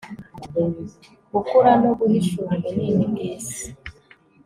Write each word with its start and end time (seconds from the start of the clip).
gukura 1.33 1.71
no 1.81 1.91
guhishura 1.99 2.53
ubunini 2.57 3.03
bwisi 3.11 3.63